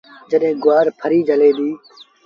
جڏهيݩ 0.29 0.61
گُوآر 0.63 0.85
ڦريٚݩ 0.99 1.25
جھلي 1.27 1.51
دو۔ 1.57 1.69